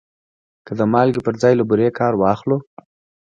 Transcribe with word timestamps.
که 0.65 0.71
د 0.79 0.81
مالګې 0.93 1.21
پر 1.25 1.35
ځای 1.41 1.53
له 1.57 1.63
بورې 1.69 1.87
کار 1.99 2.13
واخلو؟ 2.17 2.57